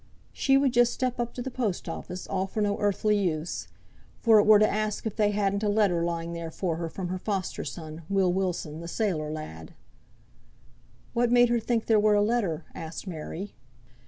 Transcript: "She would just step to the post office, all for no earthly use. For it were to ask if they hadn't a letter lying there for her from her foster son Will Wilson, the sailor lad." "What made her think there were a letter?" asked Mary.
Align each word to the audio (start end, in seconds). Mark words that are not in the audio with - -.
"She 0.33 0.57
would 0.57 0.73
just 0.73 0.93
step 0.95 1.15
to 1.31 1.43
the 1.43 1.51
post 1.51 1.87
office, 1.87 2.25
all 2.25 2.47
for 2.47 2.59
no 2.59 2.79
earthly 2.79 3.15
use. 3.15 3.67
For 4.19 4.39
it 4.39 4.47
were 4.47 4.57
to 4.57 4.67
ask 4.67 5.05
if 5.05 5.15
they 5.15 5.29
hadn't 5.29 5.61
a 5.61 5.69
letter 5.69 6.03
lying 6.03 6.33
there 6.33 6.49
for 6.49 6.77
her 6.77 6.89
from 6.89 7.09
her 7.09 7.19
foster 7.19 7.63
son 7.63 8.01
Will 8.09 8.33
Wilson, 8.33 8.79
the 8.79 8.87
sailor 8.87 9.29
lad." 9.31 9.75
"What 11.13 11.29
made 11.31 11.49
her 11.49 11.59
think 11.59 11.85
there 11.85 11.99
were 11.99 12.15
a 12.15 12.23
letter?" 12.23 12.65
asked 12.73 13.05
Mary. 13.05 13.53